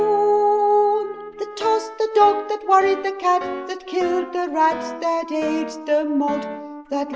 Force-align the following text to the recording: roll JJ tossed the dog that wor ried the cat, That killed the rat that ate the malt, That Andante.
roll 0.01 1.03
JJ 1.39 1.55
tossed 1.61 1.97
the 2.01 2.07
dog 2.17 2.37
that 2.49 2.65
wor 2.69 2.81
ried 2.85 3.03
the 3.07 3.15
cat, 3.27 3.43
That 3.69 3.85
killed 3.93 4.33
the 4.33 4.45
rat 4.59 4.81
that 5.05 5.31
ate 5.45 5.77
the 5.89 6.03
malt, 6.19 6.41
That 6.89 7.07
Andante. 7.07 7.09